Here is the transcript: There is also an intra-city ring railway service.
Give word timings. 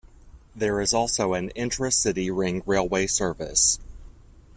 There 0.55 0.81
is 0.81 0.95
also 0.95 1.35
an 1.35 1.49
intra-city 1.51 2.31
ring 2.31 2.63
railway 2.65 3.05
service. 3.05 3.77